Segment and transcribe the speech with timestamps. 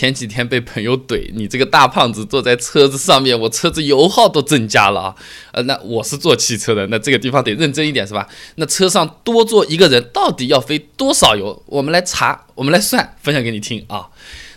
[0.00, 5.14] 前几天被朋友怼，你这个大胖子坐在车子上面，我车子油耗都增加了啊！
[5.52, 8.26] 呃，那我是做汽车的，那这个地方得认真一点是吧？
[8.54, 11.62] 那车上多坐一个人，到底要费多少油？
[11.66, 14.08] 我们来查，我们来算，分享给你听啊。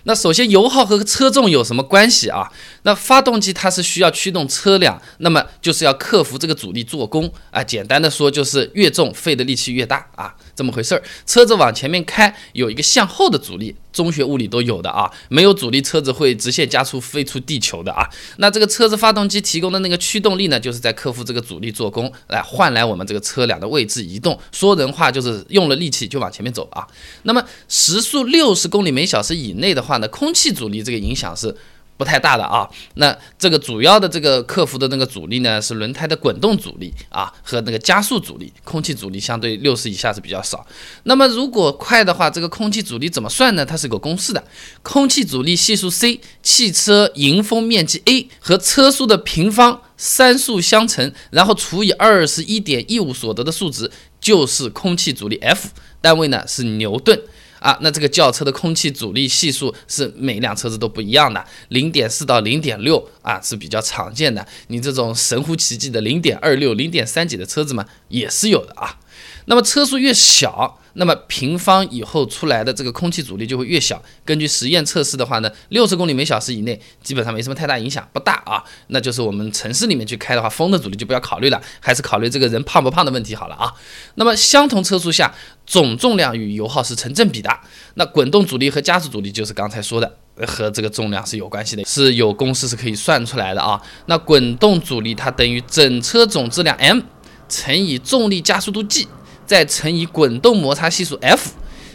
[0.06, 2.50] 那首先，油耗和车重有什么关系啊？
[2.84, 7.64] 那发动机它是需要驱动车辆，那么就是要克服这个阻力做功啊。
[7.64, 11.04] 简单的说，就是越重费的力气越大啊，这么回事儿。
[11.26, 13.76] 车子往前面开，有一个向后的阻力。
[13.94, 18.10] 中学物理都有的啊，没有阻力车子会直线加速飞出地球的啊。
[18.38, 24.40] 那这个车子发动机提供的那个驱动力呢，就是在克服这个阻力做功，来换来我们这个车辆的位置移动。
[24.52, 26.88] 说人话就是用了力气就往前面走啊。
[27.22, 31.56] 那么时速六十公里每小时以内的话呢，空气阻力这个影响是。
[31.96, 40.66] 不太大的啊，那这个主要的这个克服的那个阻力呢，是轮胎的滚动阻力啊和那个加速阻力，空气阻力相对六十以下是比较少。
[41.04, 43.66] 那么如果快的话，这个空气阻力怎么算呢？
[43.66, 44.44] 它是有个公式的，
[44.82, 55.70] 空气阻力系数 C，汽车迎风面积 A 和车速的平方三数相乘，然后除以二十一点一五所得的数值，就是空气阻力 F，
[56.02, 57.22] 单位呢是牛顿。
[57.64, 64.46] 啊，那这个轿车的空气阻力系数是每辆车子都不一样的，零点四到零点六啊是比较常见的。
[64.68, 69.00] 你这种神乎其技的零点二六、零点三几的车子嘛，也是有的啊。
[69.46, 74.02] 那么车速越小，那么平方以后出来的这个空气阻力就会越小。
[74.24, 78.64] 根据实验测试的话呢，六十公里每小时以内基本上没什么太大影响，不大啊。
[78.88, 83.74] 那就是我们城市里面去开的话，风的阻力就不要考虑了，还是考虑这个人胖不胖的问题好了啊。
[84.16, 85.34] 那么相同车速下，
[85.66, 87.50] 总重量与油耗是成正比的。
[87.96, 93.82] 那滚动阻力和加速阻力就是刚才说的和这个重量是有关系的，是有公式是可以算出来的啊。
[94.06, 97.02] 那滚动阻力它等于整车总质量 m
[97.50, 99.08] 乘以重力加速度 g。
[99.46, 101.52] 再乘以滚动摩擦系数 F，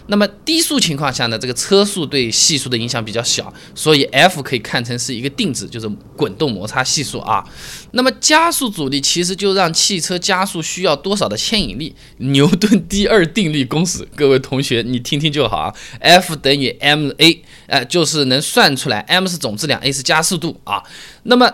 [0.06, 7.44] 那么低速情况下呢，这个车速对系数的影响比较小，所以 F 可以看成是一个定值，就是滚动摩擦系数啊。
[7.92, 15.74] 那么加速阻力其实就让汽车加速需要多少的牵引力，牛顿第二定律公式，各位同学你听听就好啊。
[16.00, 20.82] F 等于 ma，呃，就是能算出来，m 是总质量，a 是加速度啊。
[21.24, 21.52] 那么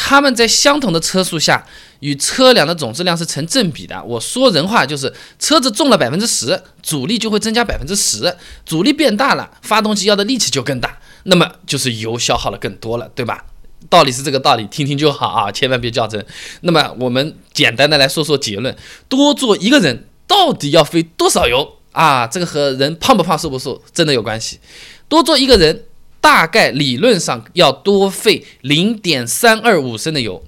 [0.00, 1.66] 它们在相同的车速下。
[2.00, 4.00] 与车辆的总质量是成正比的。
[4.04, 13.44] 我说人话就是，车子重了百分之十，阻力就会增加百分之十，阻力变大了，发动机要的力气就更大，那么就是油消耗的更多了，对吧？
[13.90, 16.24] 道理是这个道理，听听就好啊，千万别较真。
[16.60, 18.76] 那么我们简单的来说说结论：
[19.08, 22.28] 多坐一个人到底要费多少油啊？
[22.28, 24.60] 这个和人胖不胖、瘦不瘦真的有关系。
[25.08, 25.82] 多坐一个人，
[26.20, 30.42] 大概理论上要多费零点三二五升的油。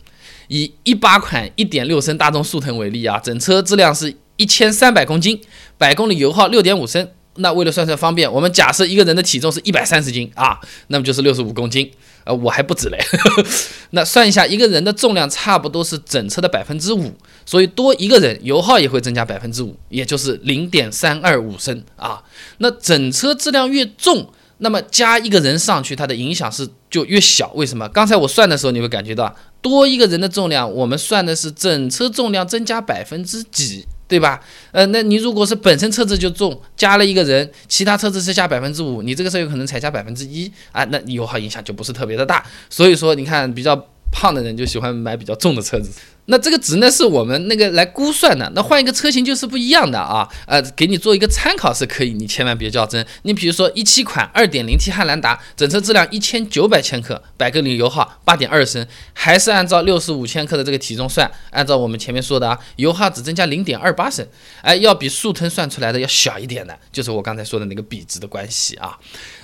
[0.49, 5.41] 以一八款一点六升大众速腾为例啊，整车质量是一千三百公斤，
[5.79, 7.09] 百公里油耗六点五升。
[7.37, 10.59] 那为了算算方便，我们假设一个人的体重是一百三十斤啊，
[10.89, 11.89] 那么就是六十五公斤。
[12.25, 12.99] 呃，我还不止嘞。
[13.91, 17.15] 那算一下，一个人的重量差不多是整车的百分之五，
[17.47, 22.25] 所以多一个人油耗也会增加百分之五，也就是零点三二五升啊。
[22.59, 24.33] 那整车质量越重。
[24.61, 27.51] 那么加一个人上去，它的影响是就越小。
[27.55, 27.89] 为什么？
[27.89, 34.41] 刚才我算的时候，你会感觉到多一个人的重量，我们算的是整车重量增加百分之几，对吧？
[34.73, 42.45] 呃，那你如果是本身车子就重，加了一个人，其他车子是加百分之五，你这个车有可能才加百分之一啊，那油耗影响就不是特别的大。
[42.69, 43.75] 所以说，你看比较
[44.11, 45.91] 胖的人就喜欢买比较重的车子。
[46.27, 48.49] 那这个值呢，是我们那个来估算的。
[48.55, 50.29] 那换一个车型就是不一样的啊。
[50.47, 53.05] 呃，给你做一个参考是可以，你千万别较真。
[53.23, 64.25] 你比如说一七款二点零 T 汉兰达，整车质量一千九百千克，百公里油耗八点二升，还是按照六十五千克的这个体重算，按照我们前面说的啊，油耗只增加零点二八升，
[64.63, 68.97] 哎，要比速腾算出来的要小一点的，就是我刚才说的那个比值的关系啊。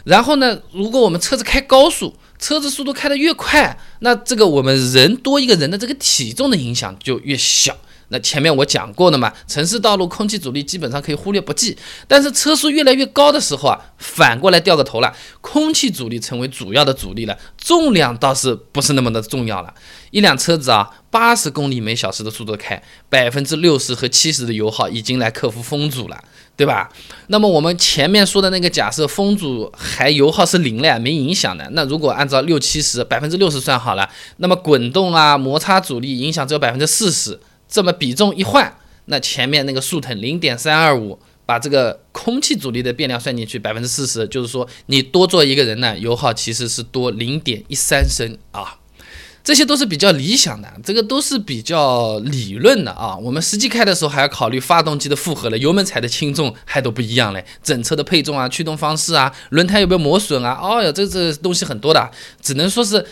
[0.05, 7.77] 然后呢，如果我们车子开高速，车子速度开得越快，那这个我们人多一个人的这个体重的影响就越小。
[8.09, 11.77] 那前面我讲过的嘛，城市道路空气阻力基本上可以忽略不计。
[12.07, 19.75] 但是车速越来越高的时候啊，反过来掉个头了，空气阻力成为主要的阻力了，重量倒是不是那么的重要了。
[20.13, 26.23] 一辆车子啊，八十公里每小时的速度开，百分之六十和七十的油耗已经来克服风阻了。
[26.57, 26.91] 对吧？
[27.27, 31.69] 那么我们前面说的那个假设，风阻还油耗是零了，没影响的。
[31.73, 34.09] 那如果按照六七十百分之六十算好了，
[34.39, 37.39] 那么滚动啊摩擦阻力影响只有百分之四十，
[37.69, 38.75] 这么比重一换，
[39.05, 48.79] 那前面那个速腾零点三二五，把这个空气阻力的变量算进去，百分之四十，就是说你多坐一个人呢，油耗其实是多零点一三升啊。
[49.47, 53.17] 这些都是比较理想的，这个都是比较理论的啊。
[53.17, 62.11] 我们实际开的时候还要考虑发动机的负荷了，油门踩的轻重还都不一样嘞，整车的配重啊、驱动方式啊、轮胎有没有磨损啊，哦哟，这这东西很多的，
[62.43, 63.07] 只能说是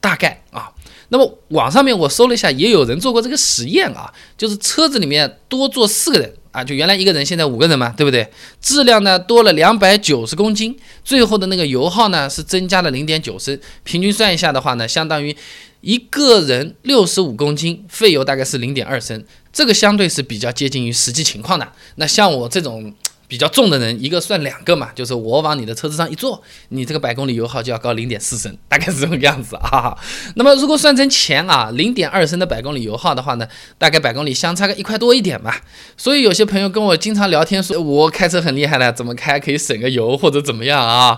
[0.00, 0.72] 大概啊。
[1.10, 8.26] 那么网上面我搜了一下，也有人做过这个实验啊，就是车子里面多坐四个人啊，就原来一个人，现在五个人嘛，对不对？
[8.60, 15.36] 质量呢多了两百九十公斤，最后的那个油耗呢是增加了零点九升，平均算一下的话呢，相当于
[15.80, 21.72] 一个人六十五公斤，费油大概是零点二升，这个相对是比较接近于实际情况的。
[21.96, 22.94] 那像我这种。
[23.30, 29.96] 比较重的人，一个算两个嘛，就是我往你的车子上一坐，你这个百公里油耗就要高零点四升，大概是这个样子啊。
[30.34, 33.46] 那么如果算成钱啊，零点二升的百公里油耗的话呢，
[33.78, 35.60] 大概百公里相差个一块多一点吧。
[35.96, 41.16] 所以有些朋友跟我经常聊天说，我开车很厉害的，怎么开可以省个油或者怎么样啊？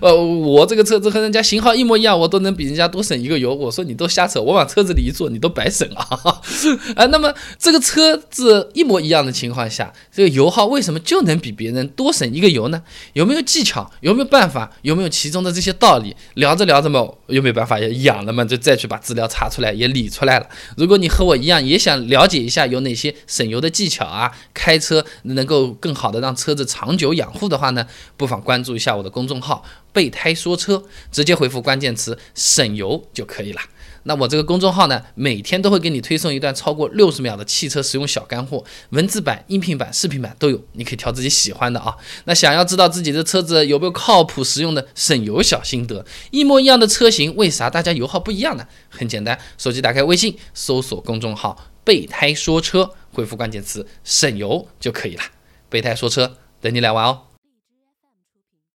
[0.00, 3.54] 呃，我这个车子和人家型号一模一样，我都能比人家多省一个油。
[3.54, 6.08] 我说你都瞎扯，我往车子里一坐，你都白省啊。
[6.96, 11.17] 啊， 那么这个车子一模一样的情况下，这个油耗为什么就？
[11.18, 12.80] 不能比别人多省一个油呢？
[13.14, 13.90] 有没有技巧？
[14.00, 14.70] 有没有办法？
[14.82, 16.14] 有没有其中的这些道理？
[16.34, 18.44] 聊着聊着嘛，有没办法也痒了嘛？
[18.44, 20.48] 就再去把资料查出来，也理出来了。
[20.76, 27.84] 如果你和我一样，也想了解一下有哪些省油的技巧啊，开车能够更好的让车子长久养护的话呢，
[28.16, 33.60] 不妨关注一下我的公众号“备胎说车”，直接回复关键词“省油”就可以了。
[34.08, 41.94] 那我这个公众号呢，每天都会给你推送一段超过六十秒的汽车实用小干货，文字版、音频版、视频版都有，你可以挑自己喜欢的啊。
[42.24, 48.66] 那想要知道自己的车子有没有靠谱实用的省油小心得，一模一样的车型，为啥大家油耗不一样呢？
[48.88, 55.22] 很简单，手机打开微信，搜索公众号“备胎说车”，回复关键词“省油”就可以了。
[55.68, 57.27] 备胎说车，等你来玩哦。